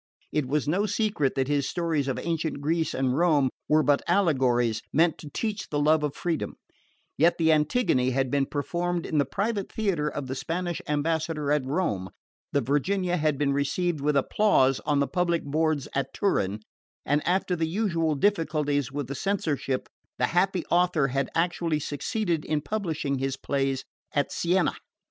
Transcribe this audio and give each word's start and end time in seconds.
It 0.31 0.47
was 0.47 0.67
no 0.67 0.87
secret 0.87 1.35
that 1.35 1.47
his 1.47 1.69
stories 1.69 2.07
of 2.07 2.17
ancient 2.17 2.59
Greece 2.59 2.95
and 2.95 3.15
Rome 3.15 3.51
were 3.69 3.83
but 3.83 4.01
allegories 4.07 4.81
meant 4.91 5.19
to 5.19 5.29
teach 5.29 5.69
the 5.69 5.77
love 5.79 6.01
of 6.01 6.15
freedom; 6.15 6.55
yet 7.19 7.37
the 7.37 7.51
Antigone 7.51 8.09
had 8.09 8.31
been 8.31 8.47
performed 8.47 9.05
in 9.05 9.19
the 9.19 9.25
private 9.27 9.71
theatre 9.71 10.07
of 10.09 10.25
the 10.25 10.33
Spanish 10.33 10.81
Ambassador 10.87 11.51
at 11.51 11.67
Rome, 11.67 12.09
the 12.51 12.61
Virginia 12.61 13.15
had 13.17 13.37
been 13.37 13.53
received 13.53 14.01
with 14.01 14.17
applause 14.17 14.79
on 14.87 14.97
the 15.01 15.07
public 15.07 15.43
boards 15.43 15.87
at 15.93 16.15
Turin, 16.15 16.61
and 17.05 17.21
after 17.27 17.55
the 17.55 17.67
usual 17.67 18.15
difficulties 18.15 18.91
with 18.91 19.05
the 19.05 19.13
censorship 19.13 19.87
the 20.17 20.25
happy 20.33 20.65
author 20.71 21.09
had 21.09 21.29
actually 21.35 21.77
succeeded 21.79 22.43
in 22.43 22.61
publishing 22.61 23.19
his 23.19 23.37
plays 23.37 23.83
at 24.13 24.31
Siena. 24.31 24.73